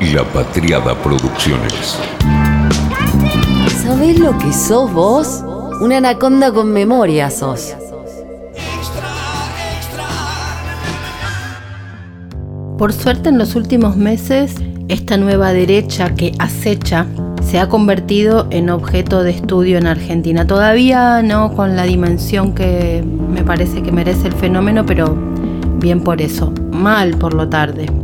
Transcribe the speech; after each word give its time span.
La 0.00 0.22
Patriada 0.22 0.94
Producciones. 1.02 1.98
¿Sabés 3.82 4.20
lo 4.20 4.38
que 4.38 4.52
sos 4.52 4.92
vos? 4.92 5.42
Una 5.80 5.96
anaconda 5.96 6.52
con 6.52 6.72
memoria 6.72 7.30
sos. 7.30 7.74
Por 12.78 12.92
suerte 12.92 13.30
en 13.30 13.38
los 13.38 13.56
últimos 13.56 13.96
meses, 13.96 14.54
esta 14.86 15.16
nueva 15.16 15.52
derecha 15.52 16.14
que 16.14 16.32
acecha 16.38 17.06
se 17.42 17.58
ha 17.58 17.68
convertido 17.68 18.46
en 18.50 18.70
objeto 18.70 19.24
de 19.24 19.32
estudio 19.32 19.78
en 19.78 19.88
Argentina. 19.88 20.46
Todavía 20.46 21.22
no 21.22 21.56
con 21.56 21.74
la 21.74 21.82
dimensión 21.82 22.54
que 22.54 23.04
me 23.04 23.42
parece 23.42 23.82
que 23.82 23.90
merece 23.90 24.28
el 24.28 24.34
fenómeno, 24.34 24.86
pero 24.86 25.16
bien 25.80 26.02
por 26.02 26.22
eso. 26.22 26.52
Mal 26.70 27.18
por 27.18 27.34
lo 27.34 27.48
tarde. 27.48 27.97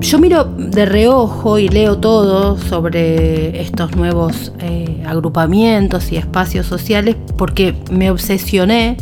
Yo 0.00 0.18
miro 0.20 0.44
de 0.44 0.86
reojo 0.86 1.58
y 1.58 1.68
leo 1.68 1.98
todo 1.98 2.56
sobre 2.56 3.60
estos 3.60 3.96
nuevos 3.96 4.52
eh, 4.60 5.02
agrupamientos 5.06 6.12
y 6.12 6.16
espacios 6.16 6.66
sociales 6.66 7.16
porque 7.36 7.74
me 7.90 8.10
obsesioné 8.10 8.96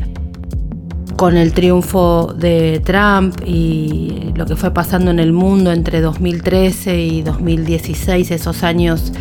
con 1.17 1.37
el 1.37 1.53
triunfo 1.53 2.35
de 2.39 2.81
Trump 2.85 3.37
y 3.45 4.33
lo 4.35 4.47
que 4.47 4.57
fue 4.57 4.71
pasando 4.73 5.11
en 5.11 5.19
el 5.19 5.33
mundo 5.33 5.71
entre 5.71 6.01
2013 6.01 7.01
y 7.01 7.23
2016, 7.23 8.31
esos 8.31 8.63
años 8.63 9.13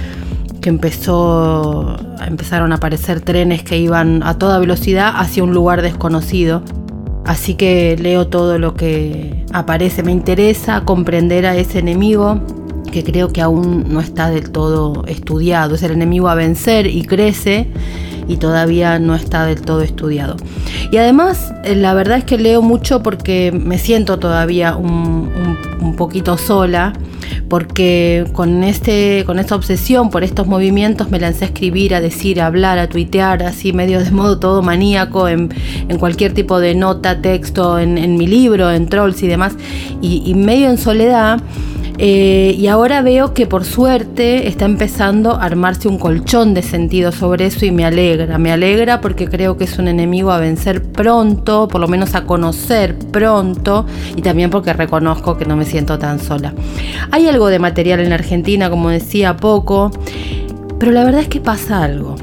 que 0.61 0.69
empezó, 0.69 1.97
empezaron 2.25 2.71
a 2.71 2.75
aparecer 2.75 3.21
trenes 3.21 3.63
que 3.63 3.77
iban 3.77 4.23
a 4.23 4.37
toda 4.37 4.59
velocidad 4.59 5.13
hacia 5.15 5.43
un 5.43 5.53
lugar 5.53 5.81
desconocido. 5.81 6.63
Así 7.25 7.55
que 7.55 7.97
leo 7.99 8.27
todo 8.27 8.59
lo 8.59 8.75
que 8.75 9.45
aparece. 9.51 10.03
Me 10.03 10.11
interesa 10.11 10.81
comprender 10.81 11.45
a 11.45 11.55
ese 11.55 11.79
enemigo 11.79 12.39
que 12.91 13.03
creo 13.03 13.29
que 13.29 13.41
aún 13.41 13.85
no 13.89 13.99
está 13.99 14.29
del 14.29 14.51
todo 14.51 15.03
estudiado. 15.07 15.75
Es 15.75 15.83
el 15.83 15.91
enemigo 15.91 16.29
a 16.29 16.35
vencer 16.35 16.87
y 16.87 17.03
crece 17.03 17.67
y 18.27 18.37
todavía 18.37 18.99
no 18.99 19.15
está 19.15 19.45
del 19.45 19.61
todo 19.61 19.81
estudiado. 19.81 20.35
Y 20.91 20.97
además, 20.97 21.53
eh, 21.63 21.75
la 21.75 21.93
verdad 21.93 22.19
es 22.19 22.23
que 22.23 22.37
leo 22.37 22.61
mucho 22.61 23.03
porque 23.03 23.51
me 23.51 23.77
siento 23.77 24.17
todavía 24.19 24.75
un, 24.75 25.95
poquito 25.97 26.37
sola, 26.37 26.93
porque 27.55 28.25
con, 28.33 28.65
este, 28.65 29.23
con 29.25 29.39
esta 29.39 29.55
obsesión 29.55 30.09
por 30.09 30.25
estos 30.25 30.45
movimientos 30.45 31.09
me 31.09 31.21
lancé 31.21 31.45
a 31.45 31.47
escribir, 31.47 31.95
a 31.95 32.01
decir, 32.01 32.41
a 32.41 32.47
hablar, 32.47 32.79
a 32.79 32.89
tuitear, 32.89 33.43
así 33.43 33.71
medio 33.71 34.03
de 34.03 34.11
modo 34.11 34.39
todo 34.39 34.61
maníaco, 34.61 35.29
en, 35.29 35.53
cualquier 35.97 36.33
tipo 36.33 36.59
de 36.59 36.75
nota, 36.75 37.21
texto, 37.21 37.79
en, 37.79 38.17
mi 38.17 38.27
libro, 38.27 38.69
en 38.69 38.87
trolls 38.87 39.23
y 39.23 39.27
demás, 39.27 39.55
y 40.01 40.33
medio 40.33 40.69
en 40.69 40.77
soledad. 40.77 41.39
Eh, 41.97 42.55
y 42.57 42.67
ahora 42.67 43.01
veo 43.01 43.33
que 43.33 43.47
por 43.47 43.63
suerte 43.63 44.47
está 44.47 44.65
empezando 44.65 45.31
a 45.31 45.43
armarse 45.45 45.87
un 45.87 45.97
colchón 45.97 46.53
de 46.53 46.61
sentido 46.61 47.11
sobre 47.11 47.45
eso 47.45 47.65
y 47.65 47.71
me 47.71 47.85
alegra. 47.85 48.37
Me 48.37 48.51
alegra 48.51 49.01
porque 49.01 49.27
creo 49.27 49.57
que 49.57 49.63
es 49.63 49.77
un 49.79 49.87
enemigo 49.87 50.31
a 50.31 50.39
vencer 50.39 50.83
pronto, 50.83 51.67
por 51.67 51.79
lo 51.79 51.87
menos 51.87 52.15
a 52.15 52.25
conocer 52.25 52.97
pronto 52.97 53.85
y 54.15 54.21
también 54.21 54.49
porque 54.49 54.73
reconozco 54.73 55.37
que 55.37 55.45
no 55.45 55.55
me 55.55 55.65
siento 55.65 55.97
tan 55.97 56.19
sola. 56.19 56.53
Hay 57.11 57.27
algo 57.27 57.47
de 57.47 57.59
material 57.59 58.01
en 58.01 58.11
Argentina, 58.11 58.69
como 58.69 58.89
decía 58.89 59.37
poco, 59.37 59.91
pero 60.79 60.91
la 60.91 61.03
verdad 61.03 61.21
es 61.21 61.29
que 61.29 61.39
pasa 61.39 61.83
algo. 61.83 62.15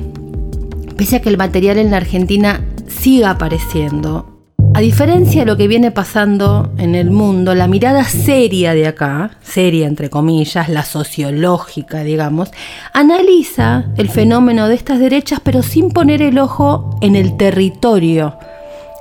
Pese 0.97 1.17
a 1.17 1.23
que 1.23 1.31
el 1.31 1.39
material 1.39 1.79
en 1.79 1.91
la 1.91 1.97
Argentina 1.97 2.61
siga 2.87 3.31
apareciendo, 3.31 4.32
a 4.75 4.81
diferencia 4.81 5.43
de 5.43 5.47
lo 5.47 5.57
que 5.57 5.69
viene 5.69 5.91
pasando 5.91 6.73
en 6.79 6.95
el 6.95 7.11
mundo, 7.11 7.55
la 7.55 7.69
mirada 7.69 8.05
seria 8.05 8.73
de 8.73 8.87
acá, 8.87 9.33
seria 9.43 9.87
entre 9.87 10.09
comillas, 10.09 10.71
la 10.71 10.83
sociológica, 10.83 12.03
digamos, 12.05 12.51
analiza 12.95 13.85
el 13.99 14.09
fenómeno 14.09 14.69
de 14.69 14.75
estas 14.75 14.99
derechas, 14.99 15.41
pero 15.43 15.63
sin 15.63 15.91
poner 15.91 16.23
el 16.23 16.39
ojo 16.39 16.99
en 17.03 17.17
el 17.17 17.37
territorio 17.37 18.39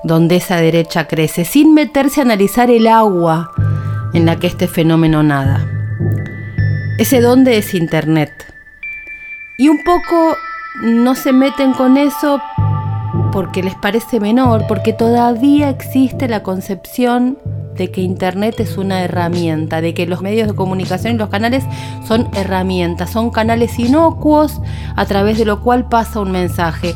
donde 0.03 0.37
esa 0.37 0.57
derecha 0.57 1.07
crece, 1.07 1.45
sin 1.45 1.73
meterse 1.73 2.19
a 2.19 2.23
analizar 2.23 2.69
el 2.69 2.87
agua 2.87 3.51
en 4.13 4.25
la 4.25 4.37
que 4.37 4.47
este 4.47 4.67
fenómeno 4.67 5.23
nada. 5.23 5.65
Ese 6.97 7.21
dónde 7.21 7.57
es 7.57 7.73
Internet. 7.73 8.31
Y 9.57 9.69
un 9.69 9.83
poco 9.83 10.35
no 10.81 11.15
se 11.15 11.31
meten 11.31 11.73
con 11.73 11.97
eso 11.97 12.41
porque 13.31 13.63
les 13.63 13.75
parece 13.75 14.19
menor, 14.19 14.65
porque 14.67 14.93
todavía 14.93 15.69
existe 15.69 16.27
la 16.27 16.43
concepción 16.43 17.37
de 17.75 17.91
que 17.91 18.01
Internet 18.01 18.59
es 18.59 18.77
una 18.77 19.03
herramienta, 19.03 19.81
de 19.81 19.93
que 19.93 20.05
los 20.05 20.21
medios 20.21 20.47
de 20.47 20.55
comunicación 20.55 21.15
y 21.15 21.17
los 21.17 21.29
canales 21.29 21.63
son 22.07 22.29
herramientas, 22.35 23.11
son 23.11 23.31
canales 23.31 23.79
inocuos 23.79 24.61
a 24.95 25.05
través 25.05 25.37
de 25.37 25.45
lo 25.45 25.61
cual 25.61 25.87
pasa 25.87 26.19
un 26.19 26.31
mensaje. 26.31 26.95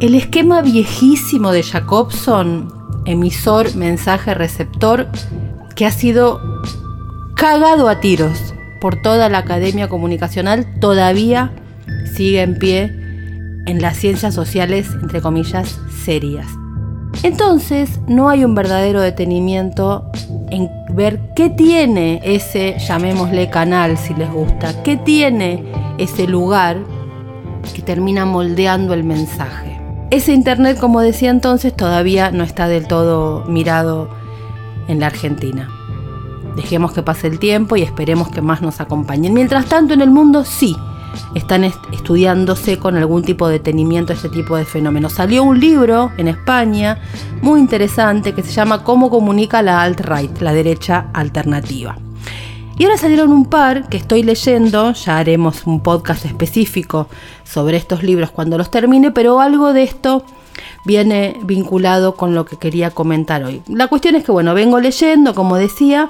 El 0.00 0.14
esquema 0.14 0.62
viejísimo 0.62 1.52
de 1.52 1.62
Jacobson, 1.62 2.72
emisor, 3.06 3.74
mensaje, 3.76 4.34
receptor, 4.34 5.08
que 5.76 5.86
ha 5.86 5.90
sido 5.90 6.40
cagado 7.36 7.88
a 7.88 8.00
tiros 8.00 8.54
por 8.80 9.00
toda 9.00 9.28
la 9.28 9.38
academia 9.38 9.88
comunicacional, 9.88 10.66
todavía 10.80 11.52
sigue 12.14 12.42
en 12.42 12.58
pie 12.58 13.01
en 13.66 13.80
las 13.80 13.96
ciencias 13.96 14.34
sociales, 14.34 14.88
entre 15.02 15.20
comillas, 15.20 15.78
serias. 16.04 16.46
Entonces, 17.22 18.00
no 18.08 18.28
hay 18.28 18.44
un 18.44 18.54
verdadero 18.54 19.00
detenimiento 19.00 20.10
en 20.50 20.68
ver 20.94 21.20
qué 21.36 21.50
tiene 21.50 22.20
ese, 22.24 22.76
llamémosle 22.78 23.50
canal 23.50 23.96
si 23.96 24.14
les 24.14 24.30
gusta, 24.30 24.82
qué 24.82 24.96
tiene 24.96 25.64
ese 25.98 26.26
lugar 26.26 26.78
que 27.74 27.82
termina 27.82 28.24
moldeando 28.24 28.92
el 28.94 29.04
mensaje. 29.04 29.80
Ese 30.10 30.32
Internet, 30.32 30.78
como 30.78 31.00
decía 31.00 31.30
entonces, 31.30 31.74
todavía 31.74 32.32
no 32.32 32.44
está 32.44 32.68
del 32.68 32.86
todo 32.86 33.44
mirado 33.46 34.10
en 34.88 35.00
la 35.00 35.06
Argentina. 35.06 35.68
Dejemos 36.56 36.92
que 36.92 37.02
pase 37.02 37.28
el 37.28 37.38
tiempo 37.38 37.76
y 37.76 37.82
esperemos 37.82 38.28
que 38.28 38.42
más 38.42 38.60
nos 38.60 38.80
acompañen. 38.80 39.32
Mientras 39.32 39.66
tanto, 39.66 39.94
en 39.94 40.02
el 40.02 40.10
mundo 40.10 40.44
sí 40.44 40.76
están 41.34 41.64
estudiándose 41.64 42.78
con 42.78 42.96
algún 42.96 43.22
tipo 43.22 43.48
de 43.48 43.54
detenimiento 43.54 44.12
este 44.12 44.28
tipo 44.28 44.56
de 44.56 44.64
fenómenos. 44.64 45.14
Salió 45.14 45.44
un 45.44 45.60
libro 45.60 46.12
en 46.16 46.28
España 46.28 46.98
muy 47.40 47.60
interesante 47.60 48.34
que 48.34 48.42
se 48.42 48.52
llama 48.52 48.84
Cómo 48.84 49.10
comunica 49.10 49.62
la 49.62 49.82
alt-right, 49.82 50.40
la 50.40 50.52
derecha 50.52 51.06
alternativa. 51.12 51.96
Y 52.78 52.84
ahora 52.84 52.96
salieron 52.96 53.32
un 53.32 53.46
par 53.46 53.88
que 53.88 53.98
estoy 53.98 54.22
leyendo, 54.22 54.92
ya 54.92 55.18
haremos 55.18 55.66
un 55.66 55.82
podcast 55.82 56.24
específico 56.24 57.08
sobre 57.44 57.76
estos 57.76 58.02
libros 58.02 58.30
cuando 58.30 58.56
los 58.56 58.70
termine, 58.70 59.10
pero 59.10 59.40
algo 59.40 59.72
de 59.72 59.82
esto 59.82 60.24
viene 60.84 61.38
vinculado 61.44 62.16
con 62.16 62.34
lo 62.34 62.44
que 62.44 62.56
quería 62.56 62.90
comentar 62.90 63.44
hoy. 63.44 63.62
La 63.68 63.88
cuestión 63.88 64.16
es 64.16 64.24
que, 64.24 64.32
bueno, 64.32 64.54
vengo 64.54 64.80
leyendo, 64.80 65.34
como 65.34 65.56
decía, 65.56 66.08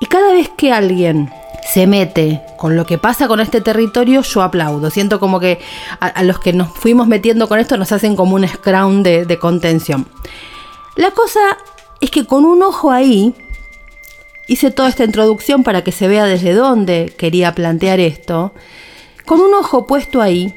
y 0.00 0.06
cada 0.06 0.32
vez 0.32 0.48
que 0.56 0.72
alguien 0.72 1.30
se 1.72 1.86
mete 1.86 2.42
con 2.58 2.76
lo 2.76 2.84
que 2.84 2.98
pasa 2.98 3.28
con 3.28 3.40
este 3.40 3.62
territorio, 3.62 4.20
yo 4.20 4.42
aplaudo. 4.42 4.90
Siento 4.90 5.18
como 5.18 5.40
que 5.40 5.58
a, 6.00 6.22
los 6.22 6.38
que 6.38 6.52
nos 6.52 6.68
fuimos 6.68 7.06
metiendo 7.06 7.48
con 7.48 7.58
esto 7.58 7.78
nos 7.78 7.92
hacen 7.92 8.14
como 8.14 8.34
un 8.34 8.46
scrum 8.46 9.02
de, 9.02 9.24
de 9.24 9.38
contención. 9.38 10.06
La 10.96 11.12
cosa 11.12 11.40
es 12.02 12.10
que 12.10 12.26
con 12.26 12.44
un 12.44 12.62
ojo 12.62 12.90
ahí, 12.90 13.34
hice 14.48 14.70
toda 14.70 14.90
esta 14.90 15.04
introducción 15.04 15.62
para 15.62 15.82
que 15.82 15.92
se 15.92 16.08
vea 16.08 16.26
desde 16.26 16.52
dónde 16.52 17.14
quería 17.16 17.54
plantear 17.54 18.00
esto. 18.00 18.52
Con 19.24 19.40
un 19.40 19.54
ojo 19.54 19.86
puesto 19.86 20.20
ahí, 20.20 20.54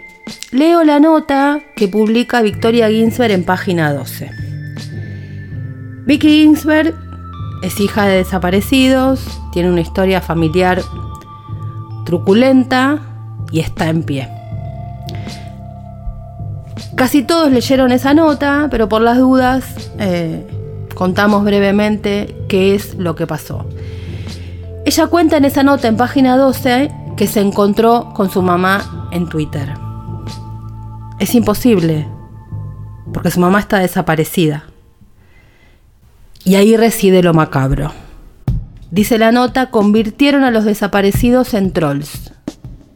leo 0.51 0.83
la 0.83 0.99
nota 0.99 1.61
que 1.77 1.87
publica 1.87 2.41
Victoria 2.41 2.89
Ginsberg 2.89 3.31
en 3.31 3.45
página 3.45 3.93
12. 3.93 4.31
Vicky 6.05 6.41
Ginsberg 6.41 6.93
es 7.63 7.79
hija 7.79 8.05
de 8.05 8.17
desaparecidos, 8.17 9.21
tiene 9.53 9.71
una 9.71 9.81
historia 9.81 10.19
familiar 10.19 10.83
truculenta 12.05 13.02
y 13.52 13.59
está 13.59 13.90
en 13.90 14.03
pie. 14.03 14.29
Casi 16.96 17.23
todos 17.23 17.52
leyeron 17.52 17.91
esa 17.91 18.13
nota, 18.13 18.67
pero 18.72 18.87
por 18.87 19.02
las 19.02 19.17
dudas 19.17 19.91
eh, 19.99 20.47
contamos 20.96 21.43
brevemente 21.43 22.37
qué 22.47 22.73
es 22.73 22.96
lo 22.96 23.16
que 23.16 23.28
pasó. 23.28 23.66
Ella 24.85 25.07
cuenta 25.07 25.37
en 25.37 25.46
esa 25.46 25.63
nota 25.63 25.87
en 25.87 25.97
página 25.97 26.37
12 26.37 26.91
que 27.17 27.28
se 27.28 27.41
encontró 27.41 28.13
con 28.13 28.29
su 28.29 28.41
mamá 28.41 29.09
en 29.11 29.28
Twitter. 29.28 29.73
Es 31.19 31.34
imposible, 31.34 32.07
porque 33.13 33.31
su 33.31 33.40
mamá 33.40 33.59
está 33.59 33.79
desaparecida. 33.79 34.66
Y 36.43 36.55
ahí 36.55 36.78
reside 36.78 37.23
lo 37.23 37.34
macabro. 37.34 37.91
Dice 38.95 39.17
la 39.17 39.33
nota, 39.33 39.71
convirtieron 39.71 40.45
a 40.45 40.51
los 40.51 40.63
desaparecidos 40.63 41.53
en 41.53 41.73
trolls. 41.73 42.31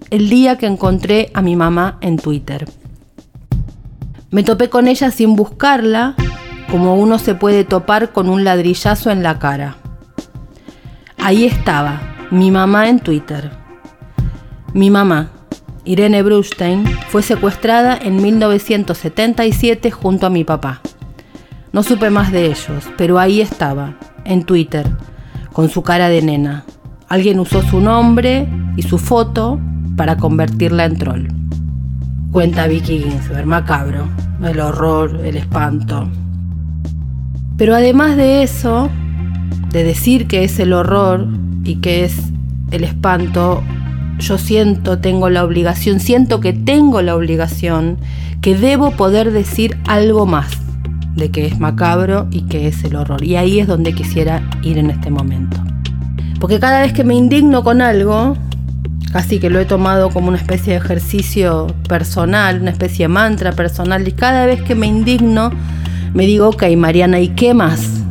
El 0.09 0.29
día 0.29 0.57
que 0.57 0.65
encontré 0.65 1.29
a 1.33 1.41
mi 1.41 1.57
mamá 1.57 1.97
en 1.99 2.15
Twitter. 2.15 2.69
Me 4.31 4.43
topé 4.43 4.69
con 4.69 4.87
ella 4.87 5.11
sin 5.11 5.35
buscarla, 5.35 6.15
como 6.71 6.95
uno 6.95 7.19
se 7.19 7.35
puede 7.35 7.65
topar 7.65 8.13
con 8.13 8.29
un 8.29 8.45
ladrillazo 8.45 9.11
en 9.11 9.23
la 9.23 9.39
cara. 9.39 9.75
Ahí 11.17 11.43
estaba, 11.43 11.99
Mi 12.31 12.49
mamá 12.49 12.87
en 12.87 13.01
Twitter. 13.01 13.51
Mi 14.73 14.89
mamá, 14.89 15.31
Irene 15.83 16.23
Brustein, 16.23 16.85
fue 17.09 17.23
secuestrada 17.23 17.99
en 18.01 18.21
1977 18.21 19.91
junto 19.91 20.27
a 20.27 20.29
mi 20.29 20.45
papá. 20.45 20.79
No 21.73 21.83
supe 21.83 22.09
más 22.09 22.31
de 22.31 22.45
ellos, 22.45 22.89
pero 22.95 23.19
ahí 23.19 23.41
estaba, 23.41 23.97
en 24.23 24.45
Twitter, 24.45 24.87
con 25.59 25.67
su 25.67 25.83
cara 25.83 26.07
de 26.07 26.21
nena. 26.21 26.63
Alguien 27.09 27.37
usó 27.37 27.61
su 27.61 27.81
nombre 27.81 28.47
y 28.77 28.81
su 28.83 28.97
foto 28.97 29.59
para 29.97 30.15
convertirla 30.15 30.85
en 30.85 30.97
troll. 30.97 31.27
Cuenta 32.31 32.65
Vicky 32.65 32.99
Ginsberg, 32.99 33.45
macabro, 33.45 34.07
el 34.41 34.57
horror, 34.61 35.19
el 35.21 35.35
espanto. 35.35 36.07
Pero 37.57 37.75
además 37.75 38.15
de 38.15 38.41
eso, 38.41 38.89
de 39.73 39.83
decir 39.83 40.27
que 40.27 40.45
es 40.45 40.61
el 40.61 40.71
horror 40.71 41.27
y 41.65 41.81
que 41.81 42.05
es 42.05 42.15
el 42.71 42.85
espanto, 42.85 43.61
yo 44.17 44.37
siento, 44.37 44.99
tengo 44.99 45.29
la 45.29 45.43
obligación, 45.43 45.99
siento 45.99 46.39
que 46.39 46.53
tengo 46.53 47.01
la 47.01 47.17
obligación, 47.17 47.97
que 48.39 48.55
debo 48.55 48.91
poder 48.91 49.33
decir 49.33 49.77
algo 49.87 50.25
más 50.25 50.68
de 51.19 51.31
que 51.31 51.45
es 51.45 51.59
macabro 51.59 52.27
y 52.31 52.41
que 52.43 52.67
es 52.67 52.83
el 52.83 52.95
horror. 52.95 53.23
Y 53.23 53.35
ahí 53.35 53.59
es 53.59 53.67
donde 53.67 53.93
quisiera 53.93 54.41
ir 54.61 54.77
en 54.77 54.89
este 54.89 55.09
momento. 55.09 55.57
Porque 56.39 56.59
cada 56.59 56.81
vez 56.81 56.93
que 56.93 57.03
me 57.03 57.15
indigno 57.15 57.63
con 57.63 57.81
algo, 57.81 58.37
casi 59.11 59.39
que 59.39 59.49
lo 59.49 59.59
he 59.59 59.65
tomado 59.65 60.09
como 60.09 60.29
una 60.29 60.37
especie 60.37 60.73
de 60.73 60.79
ejercicio 60.79 61.67
personal, 61.87 62.61
una 62.61 62.71
especie 62.71 63.05
de 63.05 63.09
mantra 63.09 63.51
personal, 63.51 64.07
y 64.07 64.11
cada 64.13 64.45
vez 64.45 64.61
que 64.61 64.75
me 64.75 64.87
indigno, 64.87 65.51
me 66.13 66.25
digo, 66.25 66.49
ok, 66.49 66.63
Mariana, 66.77 67.19
¿y 67.19 67.29
qué 67.29 67.53
más? 67.53 68.03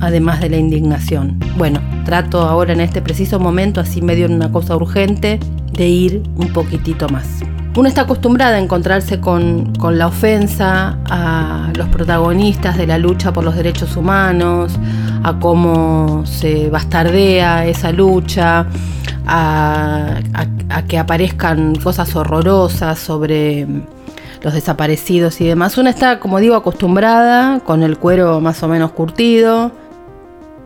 Además 0.00 0.40
de 0.40 0.50
la 0.50 0.56
indignación. 0.56 1.38
Bueno, 1.56 1.80
trato 2.04 2.42
ahora 2.42 2.72
en 2.72 2.80
este 2.80 3.00
preciso 3.00 3.38
momento, 3.38 3.80
así 3.80 4.02
medio 4.02 4.26
en 4.26 4.32
una 4.32 4.50
cosa 4.50 4.74
urgente, 4.76 5.38
de 5.72 5.88
ir 5.88 6.22
un 6.36 6.52
poquitito 6.52 7.08
más. 7.08 7.42
Uno 7.74 7.88
está 7.88 8.02
acostumbrada 8.02 8.56
a 8.56 8.58
encontrarse 8.58 9.18
con, 9.18 9.74
con, 9.76 9.96
la 9.96 10.06
ofensa 10.08 10.98
a 11.08 11.72
los 11.74 11.88
protagonistas 11.88 12.76
de 12.76 12.86
la 12.86 12.98
lucha 12.98 13.32
por 13.32 13.44
los 13.44 13.56
derechos 13.56 13.96
humanos, 13.96 14.78
a 15.22 15.38
cómo 15.38 16.22
se 16.26 16.68
bastardea 16.68 17.66
esa 17.66 17.90
lucha, 17.90 18.66
a, 19.26 20.20
a, 20.34 20.46
a 20.68 20.84
que 20.84 20.98
aparezcan 20.98 21.74
cosas 21.76 22.14
horrorosas 22.14 22.98
sobre 22.98 23.66
los 24.42 24.52
desaparecidos 24.52 25.40
y 25.40 25.46
demás. 25.46 25.78
Una 25.78 25.88
está, 25.88 26.20
como 26.20 26.40
digo, 26.40 26.56
acostumbrada, 26.56 27.60
con 27.60 27.82
el 27.82 27.96
cuero 27.96 28.42
más 28.42 28.62
o 28.62 28.68
menos 28.68 28.92
curtido. 28.92 29.72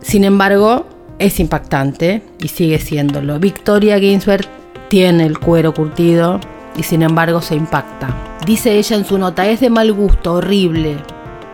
Sin 0.00 0.24
embargo, 0.24 0.86
es 1.20 1.38
impactante 1.38 2.24
y 2.42 2.48
sigue 2.48 2.80
siéndolo. 2.80 3.38
Victoria 3.38 3.96
Ginsberg 4.00 4.48
tiene 4.88 5.24
el 5.24 5.38
cuero 5.38 5.72
curtido 5.72 6.40
y 6.76 6.82
sin 6.82 7.02
embargo 7.02 7.40
se 7.40 7.56
impacta. 7.56 8.08
Dice 8.44 8.78
ella 8.78 8.96
en 8.96 9.04
su 9.04 9.18
nota, 9.18 9.46
es 9.46 9.60
de 9.60 9.70
mal 9.70 9.92
gusto, 9.92 10.34
horrible, 10.34 10.98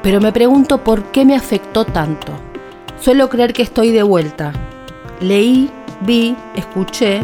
pero 0.03 0.21
me 0.21 0.33
pregunto 0.33 0.79
por 0.79 1.05
qué 1.13 1.25
me 1.25 1.37
afectó 1.37 1.85
tanto. 1.85 2.33
Suelo 3.01 3.29
creer 3.29 3.53
que 3.53 3.63
estoy 3.63 3.91
de 3.91 4.03
vuelta. 4.03 4.53
Leí, 5.21 5.71
vi, 6.03 6.37
escuché, 6.55 7.21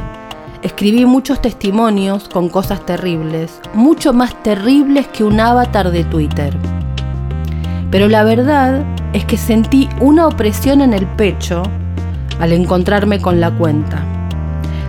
escribí 0.62 1.05
muchos 1.05 1.41
testimonios 1.43 2.29
con 2.29 2.49
cosas 2.49 2.85
terribles, 2.87 3.61
mucho 3.75 4.12
más 4.12 4.43
terribles 4.43 5.09
que 5.09 5.25
un 5.25 5.41
avatar 5.41 5.91
de 5.91 6.05
Twitter. 6.05 6.56
Pero 7.91 8.09
la 8.09 8.25
verdad 8.25 8.85
es 9.12 9.25
que 9.25 9.37
sentí 9.37 9.89
una 10.00 10.27
opresión 10.27 10.81
en 10.83 10.93
el 10.93 11.06
pecho 11.06 11.62
al 12.41 12.53
encontrarme 12.53 13.21
con 13.21 13.41
la 13.41 13.50
cuenta. 13.50 14.05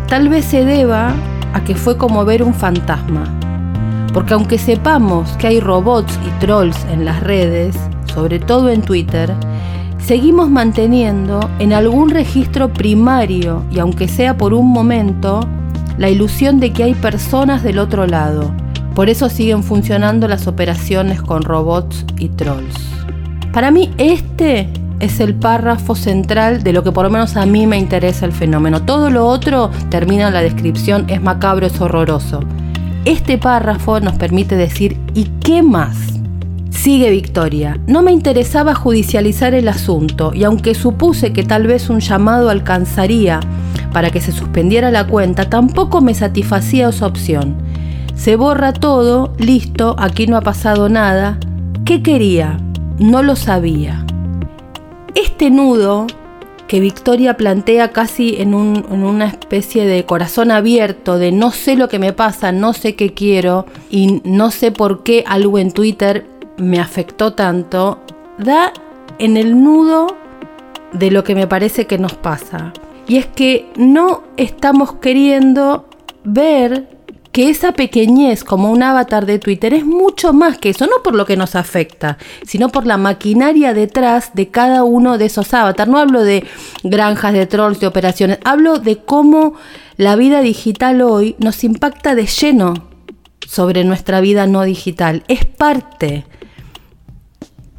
Tal 0.07 0.29
vez 0.29 0.45
se 0.45 0.65
deba 0.65 1.13
a 1.53 1.63
que 1.63 1.75
fue 1.75 1.97
como 1.97 2.25
ver 2.25 2.43
un 2.43 2.53
fantasma, 2.53 3.23
porque 4.13 4.33
aunque 4.33 4.57
sepamos 4.57 5.29
que 5.37 5.47
hay 5.47 5.59
robots 5.59 6.19
y 6.27 6.39
trolls 6.39 6.77
en 6.91 7.05
las 7.05 7.21
redes, 7.21 7.75
sobre 8.13 8.39
todo 8.39 8.69
en 8.69 8.81
Twitter, 8.81 9.33
seguimos 9.99 10.49
manteniendo 10.49 11.39
en 11.59 11.73
algún 11.73 12.09
registro 12.09 12.73
primario, 12.73 13.63
y 13.71 13.79
aunque 13.79 14.07
sea 14.07 14.37
por 14.37 14.53
un 14.53 14.71
momento, 14.71 15.41
la 15.97 16.09
ilusión 16.09 16.59
de 16.59 16.71
que 16.71 16.83
hay 16.83 16.93
personas 16.93 17.61
del 17.61 17.77
otro 17.77 18.07
lado. 18.07 18.51
Por 18.95 19.09
eso 19.09 19.29
siguen 19.29 19.63
funcionando 19.63 20.27
las 20.27 20.47
operaciones 20.47 21.21
con 21.21 21.43
robots 21.43 22.05
y 22.17 22.29
trolls. 22.29 22.75
Para 23.53 23.71
mí 23.71 23.91
este 23.97 24.69
es 24.99 25.19
el 25.19 25.35
párrafo 25.35 25.95
central 25.95 26.63
de 26.63 26.73
lo 26.73 26.83
que 26.83 26.91
por 26.91 27.05
lo 27.05 27.09
menos 27.09 27.35
a 27.35 27.45
mí 27.45 27.67
me 27.67 27.77
interesa 27.77 28.25
el 28.25 28.31
fenómeno. 28.31 28.83
Todo 28.83 29.09
lo 29.09 29.25
otro 29.25 29.71
termina 29.89 30.27
en 30.27 30.33
la 30.33 30.41
descripción, 30.41 31.05
es 31.07 31.21
macabro, 31.21 31.67
es 31.67 31.79
horroroso. 31.79 32.41
Este 33.05 33.37
párrafo 33.37 33.99
nos 33.99 34.13
permite 34.13 34.55
decir, 34.55 34.97
¿y 35.13 35.25
qué 35.43 35.63
más? 35.63 35.97
Sigue 36.69 37.09
Victoria. 37.09 37.79
No 37.87 38.01
me 38.01 38.11
interesaba 38.11 38.75
judicializar 38.75 39.53
el 39.53 39.67
asunto 39.67 40.31
y 40.33 40.43
aunque 40.43 40.75
supuse 40.75 41.33
que 41.33 41.43
tal 41.43 41.67
vez 41.67 41.89
un 41.89 41.99
llamado 41.99 42.49
alcanzaría 42.49 43.39
para 43.91 44.11
que 44.11 44.21
se 44.21 44.31
suspendiera 44.31 44.91
la 44.91 45.07
cuenta, 45.07 45.49
tampoco 45.49 46.01
me 46.01 46.13
satisfacía 46.13 46.89
esa 46.89 47.07
opción. 47.07 47.55
Se 48.15 48.35
borra 48.35 48.73
todo, 48.73 49.33
listo, 49.37 49.95
aquí 49.97 50.27
no 50.27 50.37
ha 50.37 50.41
pasado 50.41 50.89
nada. 50.89 51.37
¿Qué 51.85 52.03
quería? 52.03 52.59
No 52.99 53.23
lo 53.23 53.35
sabía. 53.35 54.05
Este 55.15 55.49
nudo 55.49 56.07
que 56.67 56.79
Victoria 56.79 57.35
plantea 57.35 57.91
casi 57.91 58.35
en, 58.39 58.53
un, 58.53 58.85
en, 58.91 59.03
una 59.03 59.25
especie 59.25 59.85
de 59.85 60.05
corazón 60.05 60.51
abierto, 60.51 61.17
de 61.17 61.31
no 61.31 61.51
sé 61.51 61.75
lo 61.75 61.89
que 61.89 61.97
me 61.97 62.13
pasa, 62.13 62.51
no 62.51 62.73
sé 62.73 62.95
qué 62.95 63.13
quiero 63.13 63.65
y 63.89 64.21
no 64.23 64.51
sé 64.51 64.71
por 64.71 65.01
qué 65.03 65.23
algo 65.27 65.57
en 65.57 65.71
Twitter 65.71 66.27
me 66.57 66.79
afectó 66.79 67.33
tanto, 67.33 67.99
da 68.37 68.71
en 69.17 69.35
el 69.35 69.63
nudo 69.63 70.15
de 70.93 71.09
lo 71.09 71.23
que 71.23 71.35
me 71.35 71.47
parece 71.47 71.87
que 71.87 71.97
nos 71.97 72.13
pasa. 72.13 72.73
Y 73.07 73.17
es 73.17 73.25
que 73.25 73.67
no 73.75 74.21
estamos 74.37 74.93
queriendo 74.93 75.85
ver 76.23 76.98
que 77.39 77.49
esa 77.49 77.71
pequeñez 77.71 78.43
como 78.43 78.69
un 78.69 78.83
avatar 78.83 79.25
de 79.25 79.39
Twitter 79.39 79.73
es 79.73 79.85
mucho 79.85 80.33
más 80.33 80.57
que 80.57 80.71
eso, 80.71 80.87
no 80.87 81.01
por 81.01 81.15
lo 81.15 81.25
que 81.25 81.37
nos 81.37 81.55
afecta, 81.55 82.17
sino 82.45 82.67
por 82.67 82.85
la 82.85 82.97
maquinaria 82.97 83.73
detrás 83.73 84.31
de 84.33 84.49
cada 84.49 84.83
uno 84.83 85.17
de 85.17 85.27
esos 85.27 85.53
avatars. 85.53 85.89
No 85.89 85.99
hablo 85.99 86.23
de 86.23 86.43
granjas, 86.83 87.31
de 87.31 87.45
trolls, 87.45 87.79
de 87.79 87.87
operaciones, 87.87 88.39
hablo 88.43 88.79
de 88.79 88.97
cómo 88.97 89.53
la 89.95 90.17
vida 90.17 90.41
digital 90.41 91.01
hoy 91.01 91.37
nos 91.39 91.63
impacta 91.63 92.13
de 92.13 92.25
lleno 92.25 92.73
sobre 93.47 93.85
nuestra 93.85 94.19
vida 94.19 94.45
no 94.45 94.63
digital. 94.63 95.23
Es 95.29 95.45
parte. 95.45 96.25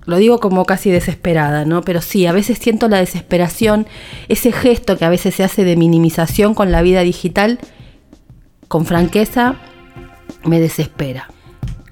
Lo 0.06 0.16
digo 0.16 0.40
como 0.40 0.64
casi 0.64 0.90
desesperada, 0.90 1.66
¿no? 1.66 1.82
Pero 1.82 2.00
sí, 2.00 2.24
a 2.24 2.32
veces 2.32 2.56
siento 2.56 2.88
la 2.88 2.96
desesperación, 2.96 3.86
ese 4.30 4.52
gesto 4.52 4.96
que 4.96 5.04
a 5.04 5.10
veces 5.10 5.34
se 5.34 5.44
hace 5.44 5.64
de 5.64 5.76
minimización 5.76 6.54
con 6.54 6.72
la 6.72 6.80
vida 6.80 7.02
digital 7.02 7.58
con 8.70 8.86
franqueza 8.86 9.56
me 10.44 10.60
desespera. 10.60 11.28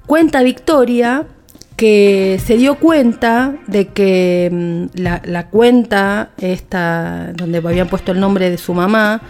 Cuenta 0.05 0.41
Victoria 0.43 1.25
que 1.75 2.39
se 2.41 2.55
dio 2.55 2.75
cuenta 2.75 3.57
de 3.67 3.89
que 3.89 4.49
mm, 4.49 4.97
la, 4.97 5.47
cuenta, 5.49 6.29
esta, 6.37 7.33
donde 7.33 7.57
habían 7.57 7.89
puesto 7.89 8.13
el 8.13 8.21
nombre 8.21 8.49
de 8.49 8.57
su 8.57 8.73
mamá, 8.73 9.21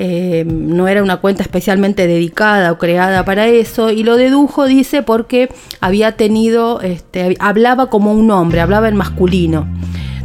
eh, 0.00 0.44
no 0.44 0.88
era 0.88 1.04
una 1.04 1.18
cuenta 1.18 1.44
especialmente 1.44 2.08
dedicada 2.08 2.72
o 2.72 2.78
creada 2.78 3.24
para 3.24 3.46
eso, 3.46 3.90
y 3.90 4.02
lo 4.02 4.16
dedujo, 4.16 4.66
dice, 4.66 5.04
porque 5.04 5.48
había 5.80 6.16
tenido, 6.16 6.80
este, 6.80 7.36
hablaba 7.38 7.88
como 7.88 8.12
un 8.12 8.32
hombre, 8.32 8.60
hablaba 8.60 8.88
en 8.88 8.96
masculino. 8.96 9.68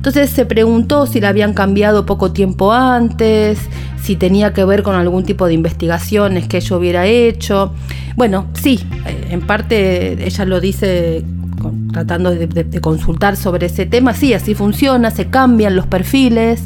Entonces 0.05 0.29
se 0.29 0.45
preguntó 0.45 1.07
si 1.07 1.19
la 1.19 1.29
habían 1.29 1.55
cambiado 1.55 2.05
poco 2.05 2.31
tiempo 2.31 2.71
antes, 2.71 3.57
si 4.03 4.15
tenía 4.15 4.53
que 4.53 4.63
ver 4.63 4.83
con 4.83 4.93
algún 4.93 5.23
tipo 5.23 5.47
de 5.47 5.55
investigaciones 5.55 6.47
que 6.47 6.57
ella 6.57 6.77
hubiera 6.77 7.07
hecho. 7.07 7.73
Bueno, 8.15 8.45
sí, 8.53 8.87
eh, 9.07 9.29
en 9.31 9.41
parte 9.41 10.23
ella 10.23 10.45
lo 10.45 10.61
dice 10.61 11.25
tratando 11.91 12.29
de, 12.29 12.81
consultar 12.81 13.35
sobre 13.35 13.65
ese 13.65 13.87
tema, 13.87 14.13
sí, 14.13 14.33
así 14.33 14.53
funciona, 14.53 15.09
se 15.09 15.27
cambian 15.31 15.75
los 15.75 15.87
perfiles, 15.87 16.61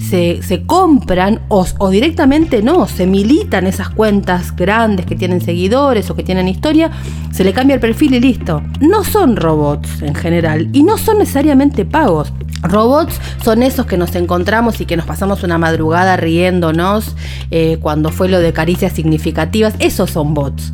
se, 0.00 0.42
se 0.42 0.62
compran 0.62 1.40
o, 1.48 1.66
o, 1.78 1.90
directamente 1.90 2.62
no, 2.62 2.86
se 2.86 3.06
militan 3.06 3.66
esas 3.66 3.90
cuentas 3.90 4.56
grandes 4.56 5.04
que 5.04 5.16
tienen 5.16 5.42
seguidores 5.42 6.08
o 6.08 6.16
que 6.16 6.22
tienen 6.22 6.48
historia, 6.48 6.90
se 7.32 7.44
le 7.44 7.52
cambia 7.52 7.74
el 7.74 7.80
perfil 7.80 8.14
y 8.14 8.20
listo. 8.20 8.62
No 8.80 9.04
son 9.04 9.36
robots 9.36 10.00
en 10.00 10.14
general 10.14 10.70
y 10.72 10.82
no 10.82 10.96
son 10.96 11.18
necesariamente 11.18 11.84
pagos. 11.84 12.32
Robots 12.62 13.20
son 13.42 13.62
esos 13.62 13.86
que 13.86 13.96
nos 13.96 14.14
encontramos 14.14 14.80
y 14.80 14.86
que 14.86 14.96
nos 14.96 15.06
pasamos 15.06 15.42
una 15.42 15.58
madrugada 15.58 16.16
riéndonos 16.16 17.14
eh, 17.50 17.78
cuando 17.80 18.10
fue 18.10 18.28
lo 18.28 18.40
de 18.40 18.52
caricias 18.52 18.92
significativas. 18.92 19.74
Esos 19.78 20.10
son 20.10 20.34
bots. 20.34 20.72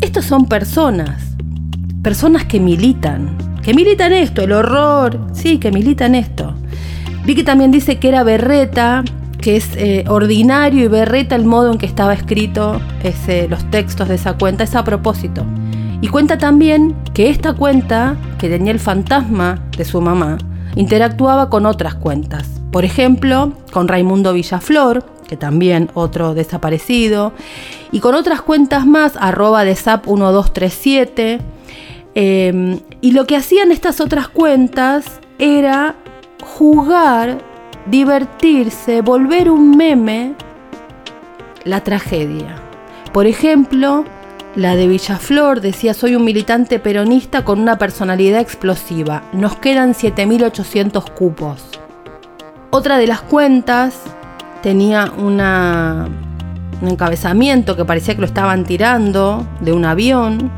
Estos 0.00 0.24
son 0.24 0.46
personas. 0.46 1.22
Personas 2.02 2.44
que 2.44 2.60
militan. 2.60 3.36
Que 3.62 3.74
militan 3.74 4.12
esto, 4.12 4.42
el 4.42 4.52
horror. 4.52 5.20
Sí, 5.32 5.58
que 5.58 5.70
militan 5.70 6.14
esto. 6.14 6.54
Vicky 7.24 7.42
también 7.42 7.70
dice 7.70 7.98
que 7.98 8.08
era 8.08 8.24
berreta 8.24 9.04
que 9.40 9.56
es 9.56 9.70
eh, 9.76 10.04
ordinario 10.06 10.84
y 10.84 10.88
berreta 10.88 11.34
el 11.34 11.44
modo 11.44 11.72
en 11.72 11.78
que 11.78 11.86
estaba 11.86 12.12
escrito 12.12 12.80
ese, 13.02 13.48
los 13.48 13.68
textos 13.70 14.08
de 14.08 14.16
esa 14.16 14.34
cuenta, 14.34 14.64
es 14.64 14.74
a 14.74 14.84
propósito. 14.84 15.44
Y 16.02 16.08
cuenta 16.08 16.38
también 16.38 16.94
que 17.14 17.30
esta 17.30 17.54
cuenta, 17.54 18.16
que 18.38 18.48
tenía 18.48 18.72
el 18.72 18.80
fantasma 18.80 19.58
de 19.76 19.84
su 19.84 20.00
mamá, 20.00 20.38
interactuaba 20.76 21.50
con 21.50 21.66
otras 21.66 21.94
cuentas. 21.94 22.60
Por 22.70 22.84
ejemplo, 22.84 23.52
con 23.72 23.88
Raimundo 23.88 24.32
Villaflor, 24.32 25.04
que 25.28 25.36
también 25.36 25.90
otro 25.94 26.34
desaparecido, 26.34 27.32
y 27.92 28.00
con 28.00 28.14
otras 28.14 28.42
cuentas 28.42 28.86
más, 28.86 29.16
arroba 29.16 29.64
de 29.64 29.74
SAP 29.74 30.06
1237. 30.06 31.40
Em, 32.14 32.80
y 33.00 33.12
lo 33.12 33.26
que 33.26 33.36
hacían 33.36 33.70
estas 33.70 34.00
otras 34.00 34.28
cuentas 34.28 35.20
era 35.38 35.94
jugar, 36.42 37.38
divertirse, 37.86 39.00
volver 39.00 39.50
un 39.50 39.76
meme 39.76 40.34
la 41.64 41.82
tragedia. 41.82 42.56
Por 43.12 43.26
ejemplo, 43.26 44.04
la 44.56 44.74
de 44.74 44.88
Villaflor 44.88 45.60
decía 45.60 45.94
soy 45.94 46.16
un 46.16 46.24
militante 46.24 46.80
peronista 46.80 47.44
con 47.44 47.60
una 47.60 47.78
personalidad 47.78 48.40
explosiva. 48.40 49.22
Nos 49.32 49.56
quedan 49.56 49.94
7.800 49.94 51.08
cupos. 51.12 51.64
Otra 52.70 52.98
de 52.98 53.06
las 53.06 53.20
cuentas 53.20 54.00
tenía 54.60 55.12
una, 55.16 56.08
un 56.82 56.88
encabezamiento 56.88 57.76
que 57.76 57.84
parecía 57.84 58.14
que 58.14 58.22
lo 58.22 58.26
estaban 58.26 58.64
tirando 58.64 59.46
de 59.60 59.72
un 59.72 59.84
avión. 59.84 60.50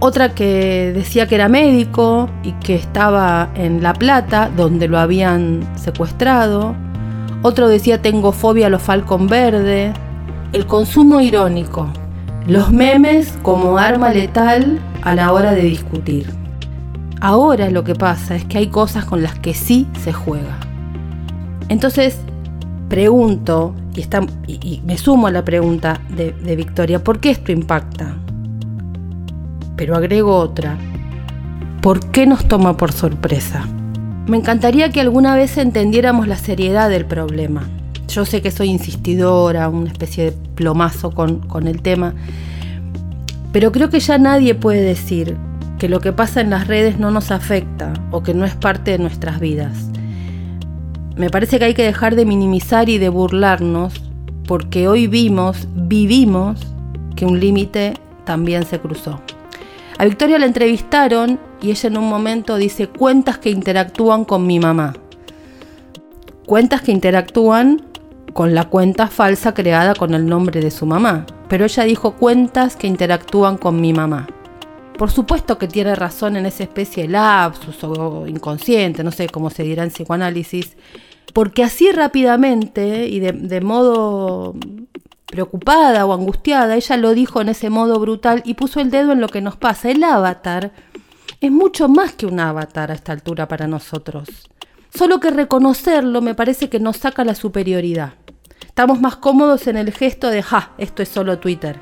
Otra 0.00 0.34
que 0.34 0.92
decía 0.94 1.28
que 1.28 1.34
era 1.34 1.48
médico 1.48 2.30
y 2.42 2.52
que 2.52 2.74
estaba 2.74 3.50
en 3.54 3.82
La 3.82 3.92
Plata, 3.92 4.50
donde 4.56 4.88
lo 4.88 4.98
habían 4.98 5.60
secuestrado. 5.76 6.74
Otro 7.42 7.68
decía 7.68 8.00
tengo 8.00 8.32
fobia 8.32 8.68
a 8.68 8.70
los 8.70 8.82
falcón 8.82 9.26
verde. 9.26 9.92
El 10.52 10.66
consumo 10.66 11.20
irónico 11.20 11.92
los 12.46 12.72
memes 12.72 13.38
como 13.42 13.78
arma 13.78 14.10
letal 14.10 14.80
a 15.02 15.14
la 15.14 15.32
hora 15.32 15.52
de 15.52 15.62
discutir. 15.62 16.26
Ahora 17.20 17.70
lo 17.70 17.84
que 17.84 17.94
pasa 17.94 18.34
es 18.34 18.44
que 18.44 18.58
hay 18.58 18.66
cosas 18.66 19.04
con 19.04 19.22
las 19.22 19.38
que 19.38 19.54
sí 19.54 19.86
se 20.02 20.12
juega. 20.12 20.58
Entonces, 21.68 22.18
pregunto, 22.88 23.74
y, 24.46 24.82
me 24.84 24.98
sumo 24.98 25.28
a 25.28 25.30
la 25.30 25.44
pregunta 25.44 26.00
de, 26.08 26.32
de 26.32 26.56
Victoria, 26.56 27.02
¿por 27.04 27.20
qué 27.20 27.30
esto 27.30 27.52
impacta? 27.52 28.16
Pero 29.76 29.94
agrego 29.94 30.36
otra, 30.36 30.76
¿por 31.80 32.00
qué 32.10 32.26
nos 32.26 32.46
toma 32.48 32.76
por 32.76 32.92
sorpresa? 32.92 33.66
Me 34.26 34.36
encantaría 34.36 34.90
que 34.90 35.00
alguna 35.00 35.36
vez 35.36 35.56
entendiéramos 35.58 36.26
la 36.26 36.36
seriedad 36.36 36.90
del 36.90 37.06
problema 37.06 37.68
yo 38.12 38.26
sé 38.26 38.42
que 38.42 38.50
soy 38.50 38.68
insistidora, 38.68 39.68
una 39.68 39.90
especie 39.90 40.24
de 40.24 40.32
plomazo 40.62 41.10
con, 41.10 41.40
con 41.40 41.66
el 41.66 41.82
tema, 41.82 42.14
pero 43.52 43.72
creo 43.72 43.90
que 43.90 43.98
ya 43.98 44.16
nadie 44.16 44.54
puede 44.54 44.80
decir 44.80 45.36
que 45.78 45.88
lo 45.88 45.98
que 45.98 46.12
pasa 46.12 46.40
en 46.40 46.50
las 46.50 46.68
redes 46.68 47.00
no 47.00 47.10
nos 47.10 47.32
afecta 47.32 47.92
o 48.12 48.22
que 48.22 48.32
no 48.32 48.44
es 48.44 48.54
parte 48.54 48.92
de 48.92 48.98
nuestras 48.98 49.40
vidas. 49.40 49.90
Me 51.16 51.28
parece 51.28 51.58
que 51.58 51.64
hay 51.64 51.74
que 51.74 51.82
dejar 51.82 52.14
de 52.14 52.24
minimizar 52.24 52.88
y 52.88 52.98
de 52.98 53.08
burlarnos 53.08 54.00
porque 54.46 54.86
hoy 54.86 55.08
vimos, 55.08 55.66
vivimos, 55.74 56.60
que 57.16 57.26
un 57.26 57.40
límite 57.40 57.94
también 58.24 58.64
se 58.64 58.78
cruzó. 58.78 59.20
A 59.98 60.04
Victoria 60.04 60.38
la 60.38 60.46
entrevistaron 60.46 61.40
y 61.60 61.72
ella 61.72 61.88
en 61.88 61.98
un 61.98 62.08
momento 62.08 62.56
dice 62.56 62.86
cuentas 62.86 63.38
que 63.38 63.50
interactúan 63.50 64.24
con 64.24 64.46
mi 64.46 64.60
mamá. 64.60 64.94
Cuentas 66.46 66.82
que 66.82 66.92
interactúan 66.92 67.82
con 68.32 68.54
la 68.54 68.64
cuenta 68.64 69.08
falsa 69.08 69.54
creada 69.54 69.94
con 69.94 70.14
el 70.14 70.26
nombre 70.26 70.60
de 70.60 70.70
su 70.70 70.86
mamá, 70.86 71.26
pero 71.48 71.64
ella 71.64 71.84
dijo 71.84 72.14
cuentas 72.14 72.76
que 72.76 72.86
interactúan 72.86 73.58
con 73.58 73.80
mi 73.80 73.92
mamá. 73.92 74.28
Por 74.98 75.10
supuesto 75.10 75.58
que 75.58 75.68
tiene 75.68 75.94
razón 75.94 76.36
en 76.36 76.46
esa 76.46 76.62
especie 76.62 77.04
de 77.04 77.10
lapsus 77.10 77.82
o 77.84 78.26
inconsciente, 78.26 79.02
no 79.02 79.10
sé 79.10 79.28
cómo 79.28 79.50
se 79.50 79.62
dirá 79.62 79.82
en 79.82 79.90
psicoanálisis, 79.90 80.76
porque 81.32 81.64
así 81.64 81.90
rápidamente 81.92 83.06
y 83.06 83.20
de, 83.20 83.32
de 83.32 83.60
modo 83.60 84.54
preocupada 85.26 86.04
o 86.04 86.12
angustiada, 86.12 86.76
ella 86.76 86.96
lo 86.98 87.14
dijo 87.14 87.40
en 87.40 87.48
ese 87.48 87.70
modo 87.70 87.98
brutal 87.98 88.42
y 88.44 88.54
puso 88.54 88.80
el 88.80 88.90
dedo 88.90 89.12
en 89.12 89.20
lo 89.20 89.28
que 89.28 89.40
nos 89.40 89.56
pasa. 89.56 89.90
El 89.90 90.04
avatar 90.04 90.72
es 91.40 91.50
mucho 91.50 91.88
más 91.88 92.12
que 92.12 92.26
un 92.26 92.38
avatar 92.38 92.90
a 92.90 92.94
esta 92.94 93.12
altura 93.12 93.48
para 93.48 93.66
nosotros. 93.66 94.28
Solo 94.94 95.20
que 95.20 95.30
reconocerlo 95.30 96.20
me 96.20 96.34
parece 96.34 96.68
que 96.68 96.78
nos 96.78 96.98
saca 96.98 97.24
la 97.24 97.34
superioridad. 97.34 98.12
Estamos 98.72 99.02
más 99.02 99.16
cómodos 99.16 99.66
en 99.66 99.76
el 99.76 99.92
gesto 99.92 100.30
de, 100.30 100.42
ja, 100.42 100.70
esto 100.78 101.02
es 101.02 101.10
solo 101.10 101.38
Twitter. 101.38 101.78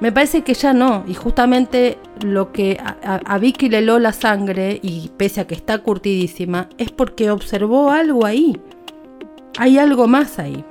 Me 0.00 0.12
parece 0.12 0.42
que 0.42 0.52
ya 0.52 0.74
no, 0.74 1.02
y 1.08 1.14
justamente 1.14 1.96
lo 2.22 2.52
que 2.52 2.78
a, 2.78 3.38
Vicky 3.38 3.70
le 3.70 3.78
heló 3.78 3.98
la 3.98 4.12
sangre, 4.12 4.78
y 4.82 5.10
pese 5.16 5.40
a 5.40 5.46
que 5.46 5.54
está 5.54 5.78
curtidísima, 5.78 6.68
es 6.76 6.90
porque 6.90 7.30
observó 7.30 7.90
algo 7.90 8.26
ahí. 8.26 8.60
Hay 9.56 9.78
algo 9.78 10.06
más 10.06 10.38
ahí. 10.38 10.62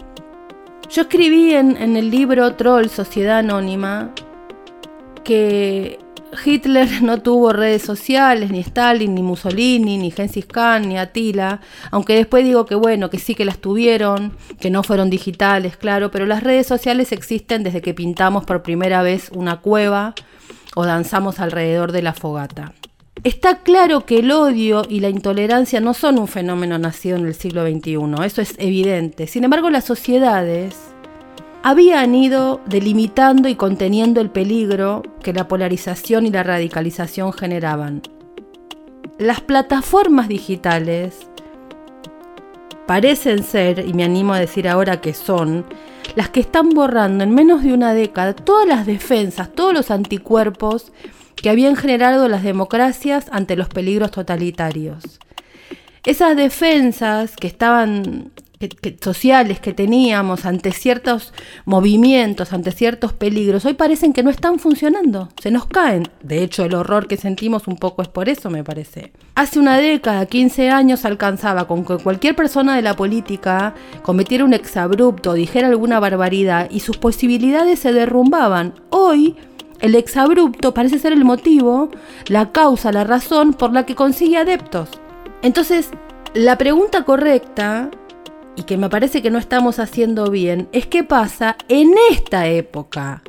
Yo 0.92 1.02
escribí 1.02 1.56
en, 1.56 1.76
en 1.78 1.98
el 1.98 2.12
libro 2.12 2.54
Troll, 2.54 2.86
Sociedad 2.90 3.40
Anónima, 3.40 4.12
que 5.24 5.98
Hitler 6.44 7.02
no 7.02 7.22
tuvo 7.22 7.54
redes 7.54 7.82
sociales, 7.82 8.52
ni 8.52 8.60
Stalin, 8.60 9.14
ni 9.16 9.22
Mussolini, 9.22 9.98
ni 9.98 10.12
Genghis 10.12 10.46
Khan, 10.46 10.88
ni 10.88 10.98
Attila, 10.98 11.62
aunque 11.92 12.16
después 12.16 12.44
digo 12.44 12.66
que 12.66 12.76
bueno, 12.76 13.10
que 13.10 13.20
sí 13.20 13.36
que 13.36 13.46
las 13.46 13.60
tuvieron, 13.60 14.34
que 14.60 14.70
no 14.70 14.84
fueron 14.84 15.10
digitales, 15.10 15.78
claro, 15.78 16.12
pero 16.12 16.26
las 16.26 16.44
redes 16.44 16.68
sociales 16.68 17.12
existen 17.12 17.64
desde 17.64 17.82
que 17.82 17.94
pintamos 17.94 18.46
por 18.46 18.64
primera 18.64 19.02
vez 19.02 19.30
una 19.34 19.62
cueva 19.62 20.14
o 20.76 20.86
danzamos 20.86 21.40
alrededor 21.40 21.92
de 21.92 22.02
la 22.02 22.14
fogata. 22.14 22.74
Está 23.24 23.60
claro 23.60 24.06
que 24.06 24.20
el 24.20 24.32
odio 24.32 24.84
y 24.90 25.00
la 25.00 25.10
intolerancia 25.10 25.80
no 25.80 25.94
son 25.94 26.20
un 26.20 26.28
fenómeno 26.28 26.78
nacido 26.78 27.18
en 27.18 27.26
el 27.26 27.36
siglo 27.36 27.66
XXI, 27.66 28.26
eso 28.26 28.42
es 28.42 28.56
evidente. 28.58 29.28
Sin 29.28 29.44
embargo, 29.44 29.70
las 29.70 29.86
sociedades 29.86 30.93
habían 31.64 32.14
ido 32.14 32.60
delimitando 32.66 33.48
y 33.48 33.56
conteniendo 33.56 34.20
el 34.20 34.30
peligro 34.30 35.02
que 35.24 35.32
la 35.32 35.48
polarización 35.48 36.28
y 36.28 36.30
la 36.30 36.44
radicalización 36.44 37.32
generaban. 37.32 38.02
Las 39.18 39.40
plataformas 39.40 40.28
digitales 40.28 41.30
parecen 42.86 43.44
ser, 43.44 43.80
y 43.88 43.94
me 43.94 44.04
animo 44.04 44.34
a 44.34 44.40
decir 44.40 44.68
ahora 44.68 45.00
que 45.00 45.14
son, 45.14 45.66
las 46.16 46.30
que 46.30 46.42
están 46.42 46.70
borrando 46.70 47.24
en 47.24 47.34
menos 47.34 47.64
de 47.64 47.74
una 47.74 47.94
década 47.94 48.34
todas 48.34 48.68
las 48.68 48.86
defensas, 48.86 49.50
todos 49.54 49.74
los 49.74 49.90
anticuerpos 49.90 50.92
que 51.38 51.50
habían 51.50 51.78
generado 51.78 52.28
las 52.28 52.44
democracias 52.44 53.28
ante 53.32 53.56
los 53.56 53.70
peligros 53.70 54.12
totalitarios. 54.12 55.20
Esas 56.06 56.36
defensas 56.36 57.38
que 57.38 57.48
estaban 57.48 58.34
sociales 59.02 59.60
que 59.60 59.74
teníamos 59.74 60.46
ante 60.46 60.72
ciertos 60.72 61.34
movimientos, 61.66 62.54
ante 62.54 62.72
ciertos 62.72 63.14
peligros, 63.14 63.66
hoy 63.66 63.74
parecen 63.74 64.14
que 64.14 64.24
no 64.24 64.30
están 64.30 64.60
funcionando, 64.60 65.30
se 65.42 65.52
nos 65.52 65.66
caen. 65.66 66.08
De 66.22 66.44
hecho, 66.44 66.64
el 66.66 66.74
horror 66.74 67.08
que 67.08 67.18
sentimos 67.18 67.68
un 67.68 67.78
poco 67.78 68.02
es 68.02 68.08
por 68.08 68.30
eso, 68.30 68.50
me 68.50 68.64
parece. 68.64 69.12
Hace 69.36 69.60
una 69.60 69.78
década, 69.78 70.26
15 70.26 70.70
años, 70.70 71.06
alcanzaba 71.06 71.68
con 71.68 71.86
que 71.86 71.98
cualquier 71.98 72.36
persona 72.36 72.76
de 72.76 72.82
la 72.82 72.96
política 72.96 73.74
cometiera 74.02 74.46
un 74.46 74.54
exabrupto, 74.54 75.34
dijera 75.34 75.68
alguna 75.68 76.00
barbaridad 76.00 76.70
y 76.70 76.82
sus 76.82 76.98
posibilidades 76.98 77.80
se 77.80 77.94
derrumbaban. 77.94 78.76
Hoy, 78.90 79.36
el 79.82 79.96
exabrupto 79.96 80.74
parece 80.74 81.00
ser 81.00 81.14
el 81.14 81.26
motivo, 81.26 81.90
la 82.28 82.52
causa, 82.52 82.92
la 82.92 83.04
razón 83.04 83.54
por 83.54 83.74
la 83.74 83.86
que 83.86 83.96
consigue 83.96 84.38
adeptos. 84.38 84.90
Entonces, 85.42 85.90
la 86.34 86.58
pregunta 86.58 87.04
correcta 87.04 87.92
y 88.56 88.64
que 88.64 88.78
me 88.78 88.90
parece 88.90 89.22
que 89.22 89.32
no 89.32 89.40
estamos 89.40 89.80
haciendo 89.80 90.30
bien, 90.30 90.68
es 90.72 90.86
qué 90.86 91.04
pasa 91.04 91.58
en 91.70 91.94
esta 92.12 92.48
época. 92.48 93.24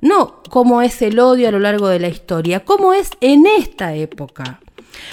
No 0.00 0.42
cómo 0.50 0.82
es 0.82 1.00
el 1.02 1.18
odio 1.18 1.48
a 1.48 1.52
lo 1.52 1.60
largo 1.60 1.88
de 1.88 2.00
la 2.00 2.08
historia, 2.08 2.60
cómo 2.60 2.92
es 2.92 3.10
en 3.20 3.46
esta 3.46 3.94
época. 3.94 4.60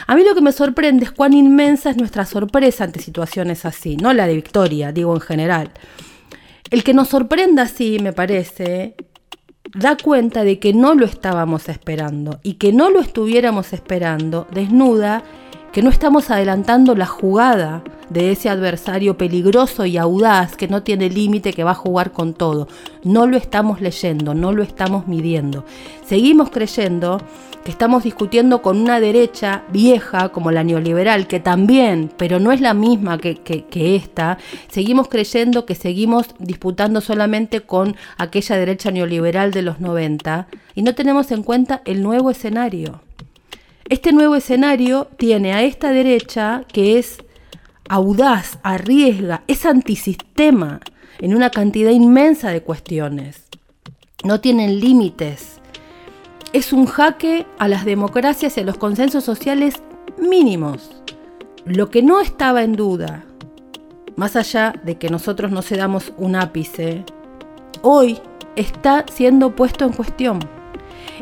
A 0.08 0.16
mí 0.16 0.24
lo 0.24 0.36
que 0.36 0.42
me 0.42 0.52
sorprende 0.52 1.06
es 1.06 1.12
cuán 1.12 1.34
inmensa 1.34 1.90
es 1.90 1.98
nuestra 1.98 2.26
sorpresa 2.26 2.84
ante 2.84 3.00
situaciones 3.00 3.66
así, 3.66 3.98
no 3.98 4.14
la 4.14 4.28
de 4.28 4.36
Victoria, 4.36 4.92
digo 4.92 5.14
en 5.14 5.22
general. 5.22 5.72
El 6.70 6.84
que 6.84 6.94
nos 6.94 7.10
sorprenda 7.10 7.64
así, 7.64 8.00
me 8.00 8.14
parece, 8.14 8.96
da 9.74 9.98
cuenta 9.98 10.44
de 10.44 10.60
que 10.60 10.74
no 10.74 10.96
lo 10.96 11.06
estábamos 11.06 11.70
esperando 11.70 12.40
y 12.44 12.56
que 12.56 12.74
no 12.74 12.90
lo 12.90 13.00
estuviéramos 13.00 13.74
esperando 13.74 14.48
desnuda 14.52 15.24
que 15.72 15.82
no 15.82 15.90
estamos 15.90 16.30
adelantando 16.32 16.96
la 16.96 17.06
jugada 17.06 17.84
de 18.10 18.32
ese 18.32 18.50
adversario 18.50 19.18
peligroso 19.18 19.86
y 19.86 19.98
audaz 19.98 20.56
que 20.56 20.68
no 20.68 20.84
tiene 20.84 21.10
límite, 21.10 21.54
que 21.54 21.64
va 21.64 21.72
a 21.72 21.76
jugar 21.76 22.12
con 22.12 22.34
todo. 22.34 22.68
No 23.04 23.28
lo 23.28 23.38
estamos 23.38 23.82
leyendo, 23.82 24.34
no 24.34 24.52
lo 24.52 24.64
estamos 24.64 25.08
midiendo. 25.08 25.64
Seguimos 26.06 26.50
creyendo 26.50 27.22
que 27.64 27.72
estamos 27.72 28.04
discutiendo 28.04 28.62
con 28.62 28.80
una 28.80 29.00
derecha 29.00 29.64
vieja 29.72 30.30
como 30.30 30.52
la 30.52 30.64
neoliberal, 30.64 31.28
que 31.28 31.40
también, 31.40 32.12
pero 32.18 32.40
no 32.40 32.52
es 32.52 32.62
la 32.62 32.74
misma 32.74 33.18
que, 33.18 33.36
que, 33.36 33.96
esta, 33.96 34.38
seguimos 34.70 35.08
creyendo 35.08 35.66
que 35.66 35.76
seguimos 35.76 36.28
disputando 36.40 37.02
solamente 37.02 37.62
con 37.62 37.96
aquella 38.18 38.56
derecha 38.56 38.92
neoliberal 38.92 39.52
de 39.52 39.62
los 39.62 39.80
90 39.80 40.48
y 40.74 40.84
no 40.84 40.96
tenemos 40.96 41.32
en 41.32 41.44
cuenta 41.44 41.82
el 41.86 42.02
nuevo 42.02 42.32
escenario. 42.32 43.02
Este 43.90 44.12
nuevo 44.12 44.36
escenario 44.36 45.08
tiene 45.18 45.52
a 45.54 45.64
esta 45.64 45.90
derecha 45.92 46.64
que 46.72 47.00
es 47.00 47.18
audaz, 47.90 48.60
arriesga, 48.62 49.42
es 49.48 49.66
antisistema 49.66 50.80
en 51.18 51.36
una 51.36 51.50
cantidad 51.50 51.90
inmensa 51.90 52.52
de 52.52 52.62
cuestiones. 52.62 53.48
No 54.24 54.42
tienen 54.42 54.80
límites. 54.80 55.60
Es 56.54 56.72
un 56.72 56.86
jaque 56.86 57.48
a 57.58 57.68
las 57.68 57.84
democracias 57.84 58.58
y 58.58 58.60
a 58.60 58.64
los 58.64 58.78
consensos 58.78 59.24
sociales 59.24 59.82
mínimos. 60.20 61.02
Lo 61.66 61.90
que 61.90 62.04
no 62.04 62.22
estaba 62.22 62.62
en 62.62 62.76
duda, 62.76 63.26
más 64.16 64.36
allá 64.36 64.72
de 64.84 65.00
que 65.00 65.10
nosotros 65.10 65.52
no 65.52 65.64
se 65.64 65.78
damos 65.78 66.14
un 66.16 66.36
ápice, 66.36 67.06
hoy 67.82 68.20
está 68.56 69.04
siendo 69.12 69.56
puesto 69.56 69.84
en 69.84 69.94
cuestión. 69.94 70.59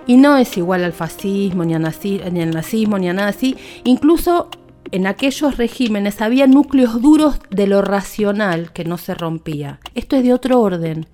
Y 0.07 0.17
no 0.17 0.37
es 0.37 0.57
igual 0.57 0.83
al 0.83 0.93
fascismo, 0.93 1.65
ni, 1.65 1.73
al 1.73 1.81
nazismo, 1.81 2.97
ni 2.97 3.09
a 3.09 3.13
nada 3.13 3.27
así. 3.27 3.57
Incluso 3.83 4.49
en 4.91 5.05
aquellos 5.05 5.57
regímenes 5.57 6.21
había 6.21 6.47
núcleos 6.47 7.01
duros 7.01 7.39
de 7.49 7.67
lo 7.67 7.81
racional 7.81 8.71
que 8.71 8.85
no 8.85 8.97
se 8.97 9.13
rompía. 9.13 9.79
Esto 9.95 10.15
es 10.15 10.23
de 10.23 10.33
otro 10.33 10.61
orden. 10.61 11.05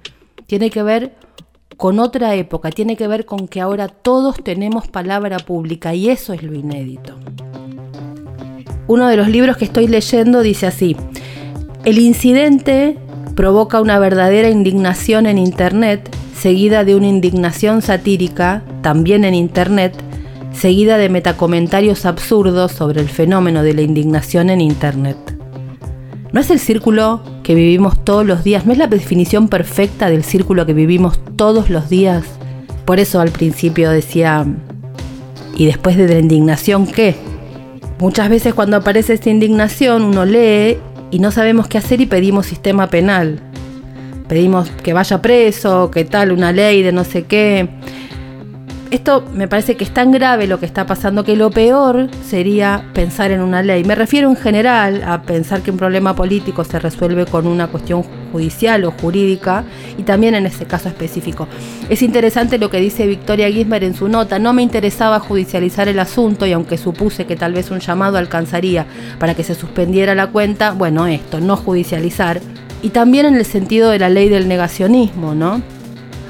Tiene 0.46 0.70
que 0.70 0.84
ver 0.84 1.16
con 1.78 2.00
otra 2.00 2.36
época, 2.36 2.70
tiene 2.70 2.96
que 2.96 3.08
ver 3.08 3.26
con 3.26 3.48
que 3.48 3.60
ahora 3.60 3.88
todos 3.88 4.44
tenemos 4.44 4.88
palabra 4.88 5.40
pública 5.40 5.96
y 5.96 6.10
eso 6.10 6.34
es 6.34 6.44
lo 6.44 6.54
inédito. 6.54 7.16
Uno 8.88 9.08
de 9.08 9.18
los 9.18 9.28
libros 9.28 9.58
que 9.58 9.66
estoy 9.66 9.88
leyendo 9.88 10.42
dice 10.42 10.68
así, 10.68 10.96
el 11.84 11.98
incidente 11.98 12.98
provoca 13.36 13.82
una 13.82 13.98
verdadera 13.98 14.50
indignación 14.50 15.26
en 15.26 15.38
Internet, 15.38 16.10
seguida 16.44 16.84
de 16.84 16.94
una 16.98 17.08
indignación 17.08 17.82
satírica, 17.82 18.64
también 18.82 19.24
en 19.24 19.34
Internet, 19.34 19.96
seguida 20.52 20.98
de 20.98 21.08
metacomentarios 21.08 22.06
absurdos 22.06 22.74
sobre 22.74 23.00
el 23.00 23.08
fenómeno 23.08 23.64
de 23.64 23.74
la 23.74 23.82
indignación 23.82 24.50
en 24.50 24.60
Internet. 24.60 25.16
¿No 26.34 26.42
es 26.42 26.52
el 26.52 26.60
círculo 26.60 27.24
que 27.44 27.56
vivimos 27.56 28.04
todos 28.04 28.26
los 28.26 28.44
días? 28.44 28.66
¿No 28.66 28.74
es 28.74 28.78
la 28.78 28.88
definición 28.88 29.48
perfecta 29.48 30.10
del 30.10 30.26
círculo 30.26 30.66
que 30.66 30.74
vivimos 30.74 31.18
todos 31.38 31.70
los 31.70 31.88
días? 31.88 32.26
Por 32.84 33.00
eso 33.00 33.22
al 33.22 33.32
principio 33.32 33.90
decía, 33.90 34.46
¿y 35.56 35.66
después 35.66 35.96
de 35.96 36.10
la 36.10 36.20
indignación 36.20 36.88
qué? 36.88 37.16
Muchas 38.00 38.28
veces 38.28 38.54
cuando 38.54 38.76
aparece 38.76 39.14
esta 39.14 39.30
indignación 39.30 40.04
uno 40.04 40.26
lee 40.26 40.76
y 41.10 41.20
no 41.20 41.32
sabemos 41.32 41.70
qué 41.70 41.78
hacer 41.78 42.02
y 42.02 42.06
pedimos 42.06 42.48
sistema 42.48 42.88
penal. 42.88 43.53
Pedimos 44.28 44.70
que 44.70 44.94
vaya 44.94 45.22
preso, 45.22 45.92
que 45.92 46.06
tal, 46.06 46.32
una 46.32 46.52
ley 46.52 46.82
de 46.82 46.92
no 46.92 47.04
sé 47.04 47.24
qué 47.24 47.70
esto 48.94 49.24
me 49.34 49.48
parece 49.48 49.76
que 49.76 49.84
es 49.84 49.92
tan 49.92 50.12
grave 50.12 50.46
lo 50.46 50.60
que 50.60 50.68
está 50.68 50.86
pasando 50.86 51.24
que 51.24 51.36
lo 51.36 51.50
peor 51.50 52.10
sería 52.24 52.86
pensar 52.94 53.32
en 53.32 53.42
una 53.42 53.64
ley. 53.64 53.84
Me 53.84 53.96
refiero 53.96 54.30
en 54.30 54.36
general 54.36 55.02
a 55.04 55.24
pensar 55.24 55.64
que 55.64 55.72
un 55.72 55.78
problema 55.78 56.16
político 56.16 56.64
se 56.64 56.78
resuelve 56.78 57.26
con 57.26 57.48
una 57.48 57.66
cuestión 57.70 58.04
judicial 58.32 58.86
o 58.86 58.92
jurídica 58.92 59.64
y 59.98 60.04
también 60.04 60.36
en 60.36 60.46
ese 60.46 60.66
caso 60.66 60.90
específico. 60.90 61.48
Es 61.90 62.04
interesante 62.04 62.60
lo 62.60 62.70
que 62.70 62.80
dice 62.80 63.08
Victoria 63.08 63.50
Gismer 63.50 63.84
en 63.84 63.96
su 63.96 64.08
nota. 64.10 64.38
No 64.38 64.54
me 64.54 64.62
interesaba 64.62 65.20
judicializar 65.20 65.88
el 65.88 65.98
asunto 65.98 66.46
y 66.46 66.54
aunque 66.54 66.78
supuse 66.78 67.26
que 67.26 67.36
tal 67.36 67.54
vez 67.54 67.72
un 67.72 67.80
llamado 67.80 68.20
alcanzaría 68.20 68.86
para 69.18 69.34
que 69.34 69.44
se 69.44 69.56
suspendiera 69.56 70.14
la 70.14 70.28
cuenta, 70.28 70.70
bueno, 70.70 71.08
esto, 71.08 71.40
no 71.40 71.58
judicializar. 71.58 72.42
Y 72.84 72.90
también 72.90 73.26
en 73.26 73.36
el 73.36 73.46
sentido 73.46 73.90
de 73.90 73.98
la 73.98 74.10
ley 74.10 74.30
del 74.30 74.48
negacionismo, 74.48 75.34
¿no? 75.34 75.64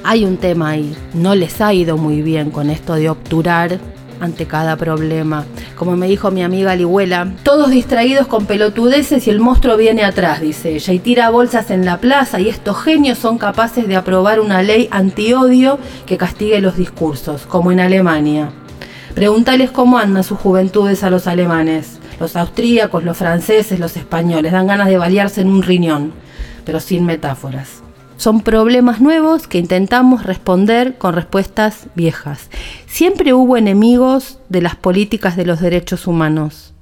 hay 0.04 0.26
un 0.26 0.38
tema 0.38 0.72
ahí. 0.72 0.96
No 1.14 1.34
les 1.34 1.62
ha 1.62 1.74
ido 1.74 1.98
muy 1.98 2.22
bien 2.22 2.52
con 2.52 2.70
esto 2.70 2.96
de 2.96 3.10
obturar 3.10 3.80
ante 4.20 4.46
cada 4.46 4.76
problema. 4.76 5.46
Como 5.76 5.96
me 5.98 6.08
dijo 6.08 6.32
mi 6.32 6.44
amiga 6.44 6.76
Lihuela, 6.76 7.34
todos 7.44 7.72
distraídos 7.72 8.28
con 8.28 8.46
pelotudeces 8.46 9.28
y 9.28 9.30
el 9.30 9.40
monstruo 9.40 9.76
viene 9.76 10.04
atrás, 10.04 10.40
dice 10.40 10.76
ella, 10.76 10.94
y 10.94 11.00
tira 11.00 11.30
bolsas 11.30 11.72
en 11.72 11.84
la 11.84 12.00
plaza 12.00 12.40
y 12.40 12.48
estos 12.48 12.82
genios 12.82 13.18
son 13.18 13.38
capaces 13.38 13.88
de 13.88 13.96
aprobar 13.96 14.40
una 14.40 14.62
ley 14.62 14.88
antiodio 14.92 15.80
que 16.06 16.18
castigue 16.18 16.62
los 16.62 16.78
discursos, 16.78 17.46
como 17.46 17.72
en 17.72 17.80
Alemania. 17.80 18.52
Pregúntales 19.16 19.72
cómo 19.72 19.98
andan 19.98 20.24
sus 20.24 20.40
juventudes 20.40 21.04
a 21.04 21.10
los 21.10 21.28
alemanes, 21.28 22.00
los 22.20 22.36
austríacos, 22.36 23.04
los 23.04 23.18
franceses, 23.18 23.80
los 23.80 23.98
españoles, 23.98 24.52
dan 24.52 24.68
ganas 24.68 24.88
de 24.88 24.98
balearse 24.98 25.42
en 25.42 25.50
un 25.50 25.64
riñón, 25.64 26.14
pero 26.66 26.80
sin 26.80 27.06
metáforas. 27.06 27.84
Son 28.18 28.42
problemas 28.42 29.02
nuevos 29.02 29.48
que 29.48 29.58
intentamos 29.58 30.24
responder 30.24 30.98
con 30.98 31.14
respuestas 31.14 31.88
viejas. 31.96 32.50
Siempre 32.88 33.34
hubo 33.34 33.58
enemigos 33.58 34.40
de 34.50 34.62
las 34.62 34.76
políticas 34.76 35.36
de 35.36 35.46
los 35.46 35.60
derechos 35.60 36.08
humanos. 36.08 36.74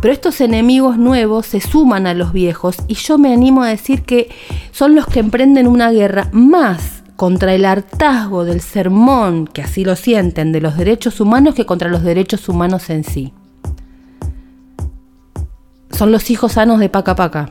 Pero 0.00 0.12
estos 0.12 0.40
enemigos 0.40 0.98
nuevos 0.98 1.46
se 1.46 1.60
suman 1.60 2.06
a 2.06 2.14
los 2.14 2.32
viejos 2.32 2.76
y 2.88 2.94
yo 2.94 3.18
me 3.18 3.32
animo 3.32 3.62
a 3.62 3.68
decir 3.68 4.02
que 4.02 4.30
son 4.72 4.94
los 4.94 5.06
que 5.06 5.20
emprenden 5.20 5.66
una 5.66 5.90
guerra 5.90 6.28
más 6.32 7.02
contra 7.16 7.54
el 7.54 7.64
hartazgo 7.64 8.44
del 8.44 8.60
sermón, 8.60 9.46
que 9.46 9.62
así 9.62 9.84
lo 9.84 9.94
sienten, 9.94 10.50
de 10.50 10.60
los 10.60 10.76
derechos 10.76 11.20
humanos 11.20 11.54
que 11.54 11.66
contra 11.66 11.88
los 11.88 12.02
derechos 12.02 12.48
humanos 12.48 12.90
en 12.90 13.04
sí. 13.04 13.32
Son 15.90 16.10
los 16.10 16.30
hijos 16.30 16.52
sanos 16.52 16.80
de 16.80 16.88
Paca 16.88 17.14
Paca. 17.14 17.50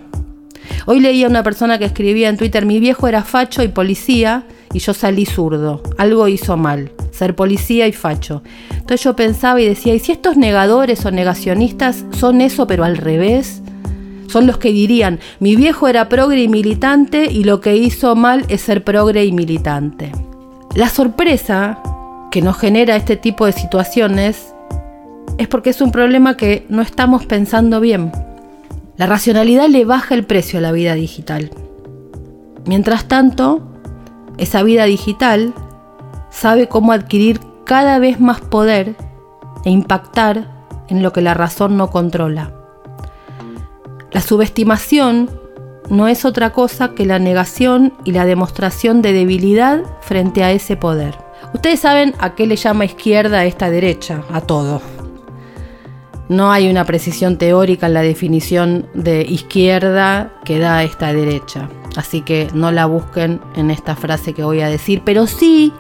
Hoy 0.86 1.00
leía 1.00 1.28
una 1.28 1.44
persona 1.44 1.78
que 1.78 1.86
escribía 1.86 2.30
en 2.30 2.38
Twitter, 2.38 2.66
mi 2.66 2.80
viejo 2.80 3.08
era 3.08 3.24
facho 3.24 3.64
y 3.64 3.68
policía 3.68 4.46
y 4.74 4.80
yo 4.80 4.94
salí 4.94 5.26
zurdo. 5.26 5.82
Algo 5.98 6.28
hizo 6.28 6.58
mal, 6.58 6.92
ser 7.12 7.36
policía 7.36 7.88
y 7.88 7.92
facho. 7.92 8.42
Entonces 8.72 9.04
yo 9.04 9.16
pensaba 9.16 9.62
y 9.62 9.68
decía, 9.68 9.94
¿y 9.94 10.00
si 10.00 10.12
estos 10.12 10.38
negadores 10.38 11.06
o 11.06 11.12
negacionistas 11.12 12.06
son 12.12 12.42
eso 12.42 12.68
pero 12.68 12.84
al 12.84 12.98
revés? 12.98 13.62
Son 14.28 14.48
los 14.48 14.58
que 14.58 14.72
dirían, 14.72 15.20
mi 15.40 15.56
viejo 15.56 15.88
era 15.90 16.08
progre 16.08 16.42
y 16.42 16.48
militante 16.48 17.26
y 17.30 17.44
lo 17.44 17.60
que 17.60 17.76
hizo 17.76 18.16
mal 18.16 18.46
es 18.48 18.62
ser 18.62 18.84
progre 18.84 19.26
y 19.26 19.32
militante. 19.34 20.12
La 20.74 20.88
sorpresa 20.88 21.80
que 22.32 22.42
nos 22.42 22.58
genera 22.58 22.96
este 22.96 23.18
tipo 23.18 23.46
de 23.46 23.52
situaciones 23.52 24.54
es 25.38 25.48
porque 25.50 25.72
es 25.72 25.82
un 25.82 25.92
problema 25.92 26.38
que 26.38 26.66
no 26.70 26.82
estamos 26.82 27.26
pensando 27.26 27.82
bien. 27.82 28.12
La 29.02 29.08
racionalidad 29.08 29.68
le 29.68 29.84
baja 29.84 30.14
el 30.14 30.28
precio 30.28 30.60
a 30.60 30.62
la 30.62 30.72
vida 30.72 30.94
digital. 30.94 31.50
Mientras 32.68 33.08
tanto, 33.08 33.68
esa 34.38 34.62
vida 34.62 34.84
digital 34.84 35.56
sabe 36.30 36.68
cómo 36.68 36.92
adquirir 36.92 37.40
cada 37.66 37.98
vez 37.98 38.20
más 38.20 38.42
poder 38.42 38.96
e 39.66 39.72
impactar 39.72 40.52
en 40.88 41.02
lo 41.02 41.14
que 41.14 41.22
la 41.22 41.34
razón 41.34 41.78
no 41.78 41.90
controla. 41.90 42.54
La 44.12 44.22
subestimación 44.22 45.32
no 45.90 46.08
es 46.08 46.24
otra 46.24 46.52
cosa 46.52 46.94
que 46.94 47.08
la 47.08 47.18
negación 47.18 47.94
y 48.06 48.12
la 48.12 48.28
demostración 48.28 49.02
de 49.02 49.14
debilidad 49.14 49.82
frente 50.02 50.44
a 50.44 50.52
ese 50.52 50.78
poder. 50.78 51.18
Ustedes 51.56 51.80
saben 51.80 52.14
a 52.20 52.36
qué 52.36 52.46
le 52.46 52.56
llama 52.56 52.86
izquierda 52.86 53.40
a 53.40 53.46
esta 53.46 53.72
derecha, 53.72 54.22
a 54.32 54.42
todo. 54.42 54.80
No 56.32 56.50
hay 56.50 56.70
una 56.70 56.86
precisión 56.86 57.36
teórica 57.36 57.88
en 57.88 57.94
la 57.94 58.04
definición 58.04 58.88
de 58.94 59.24
izquierda 59.24 60.32
que 60.46 60.60
da 60.60 60.82
esta 60.82 61.12
derecha. 61.12 61.68
Así 61.98 62.22
que 62.22 62.48
no 62.54 62.72
la 62.72 62.86
busquen 62.86 63.42
en 63.58 63.70
esta 63.70 63.98
frase 63.98 64.32
que 64.32 64.46
voy 64.46 64.62
a 64.62 64.70
decir, 64.70 65.02
pero 65.04 65.28
sí 65.28 65.74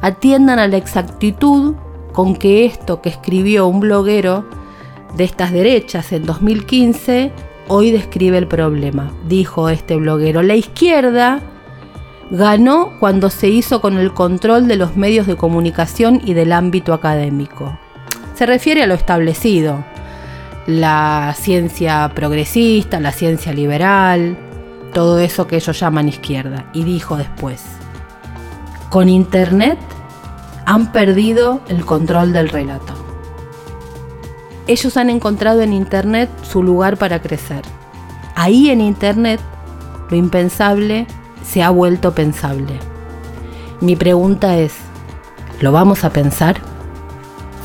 atiendan 0.00 0.58
a 0.58 0.68
la 0.68 0.78
exactitud 0.78 1.74
con 2.14 2.34
que 2.34 2.64
esto 2.64 3.02
que 3.02 3.10
escribió 3.10 3.66
un 3.66 3.80
bloguero 3.80 4.46
de 5.18 5.24
estas 5.24 5.52
derechas 5.52 6.12
en 6.12 6.24
2015 6.24 7.30
hoy 7.68 7.90
describe 7.90 8.38
el 8.38 8.48
problema. 8.48 9.12
Dijo 9.28 9.68
este 9.68 9.96
bloguero, 9.96 10.42
la 10.42 10.56
izquierda 10.56 11.42
ganó 12.30 12.98
cuando 13.00 13.28
se 13.28 13.48
hizo 13.48 13.82
con 13.82 13.98
el 13.98 14.14
control 14.14 14.66
de 14.66 14.76
los 14.76 14.96
medios 14.96 15.26
de 15.26 15.36
comunicación 15.36 16.22
y 16.24 16.32
del 16.32 16.52
ámbito 16.52 16.94
académico 16.94 17.78
se 18.34 18.46
refiere 18.46 18.82
a 18.82 18.86
lo 18.86 18.94
establecido, 18.94 19.84
la 20.66 21.34
ciencia 21.38 22.10
progresista, 22.14 23.00
la 23.00 23.12
ciencia 23.12 23.52
liberal, 23.52 24.36
todo 24.92 25.18
eso 25.18 25.46
que 25.46 25.56
ellos 25.56 25.78
llaman 25.78 26.08
izquierda. 26.08 26.66
Y 26.72 26.84
dijo 26.84 27.16
después, 27.16 27.62
con 28.90 29.08
Internet 29.08 29.78
han 30.66 30.92
perdido 30.92 31.60
el 31.68 31.84
control 31.84 32.32
del 32.32 32.48
relato. 32.48 32.94
ellos 34.66 34.96
han 34.96 35.10
encontrado 35.10 35.60
en 35.60 35.74
Internet 35.74 36.30
su 36.42 36.62
lugar 36.62 36.96
para 36.96 37.20
crecer. 37.20 37.62
Ahí 38.34 38.70
en 38.70 38.80
Internet 38.80 39.40
lo 40.10 40.16
impensable 40.16 41.06
se 41.44 41.62
ha 41.62 41.68
vuelto 41.68 42.14
pensable. 42.14 42.78
Mi 43.80 43.94
pregunta 43.94 44.56
es, 44.56 44.74
¿lo 45.60 45.70
vamos 45.70 46.04
a 46.04 46.10
pensar? 46.10 46.73